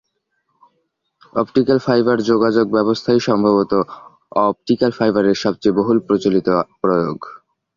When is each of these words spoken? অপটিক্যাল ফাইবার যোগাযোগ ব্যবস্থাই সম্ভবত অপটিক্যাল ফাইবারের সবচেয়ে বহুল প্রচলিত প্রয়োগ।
অপটিক্যাল 1.33 1.79
ফাইবার 1.79 2.17
যোগাযোগ 2.31 2.65
ব্যবস্থাই 2.69 3.19
সম্ভবত 3.19 3.71
অপটিক্যাল 4.41 4.91
ফাইবারের 4.91 5.37
সবচেয়ে 5.43 5.77
বহুল 5.79 5.97
প্রচলিত 6.07 6.47
প্রয়োগ। 6.81 7.19